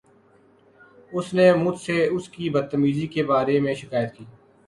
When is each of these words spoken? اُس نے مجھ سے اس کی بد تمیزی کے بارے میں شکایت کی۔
اُس 1.11 1.27
نے 1.33 1.47
مجھ 1.55 1.79
سے 1.79 1.95
اس 2.07 2.29
کی 2.29 2.49
بد 2.49 2.65
تمیزی 2.71 3.07
کے 3.07 3.23
بارے 3.23 3.59
میں 3.59 3.73
شکایت 3.73 4.13
کی۔ 4.15 4.25